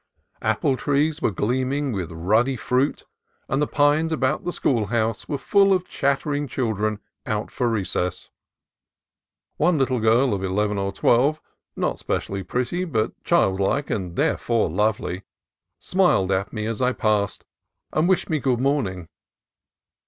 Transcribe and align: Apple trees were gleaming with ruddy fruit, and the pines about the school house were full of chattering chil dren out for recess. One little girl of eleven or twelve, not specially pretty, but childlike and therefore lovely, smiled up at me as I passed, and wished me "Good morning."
Apple 0.41 0.77
trees 0.77 1.21
were 1.21 1.29
gleaming 1.29 1.91
with 1.91 2.11
ruddy 2.11 2.55
fruit, 2.55 3.05
and 3.47 3.61
the 3.61 3.67
pines 3.67 4.11
about 4.11 4.43
the 4.43 4.51
school 4.51 4.87
house 4.87 5.29
were 5.29 5.37
full 5.37 5.71
of 5.73 5.87
chattering 5.87 6.47
chil 6.47 6.73
dren 6.73 6.97
out 7.27 7.51
for 7.51 7.69
recess. 7.69 8.31
One 9.57 9.77
little 9.77 9.99
girl 9.99 10.33
of 10.33 10.43
eleven 10.43 10.79
or 10.79 10.91
twelve, 10.91 11.39
not 11.75 11.99
specially 11.99 12.41
pretty, 12.41 12.83
but 12.83 13.13
childlike 13.23 13.91
and 13.91 14.15
therefore 14.15 14.71
lovely, 14.71 15.21
smiled 15.79 16.31
up 16.31 16.47
at 16.47 16.53
me 16.53 16.65
as 16.65 16.81
I 16.81 16.93
passed, 16.93 17.45
and 17.93 18.09
wished 18.09 18.27
me 18.27 18.39
"Good 18.39 18.59
morning." 18.59 19.07